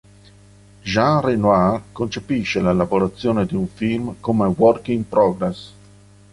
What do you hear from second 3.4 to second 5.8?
di un film come "work in progress".